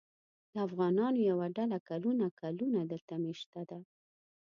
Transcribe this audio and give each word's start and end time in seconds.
د 0.53 0.55
افغانانو 0.67 1.19
یوه 1.29 1.47
ډله 1.57 1.77
کلونه 1.89 2.25
کلونه 2.41 2.79
دلته 2.91 3.13
مېشته 3.25 3.61
ده. 3.69 3.79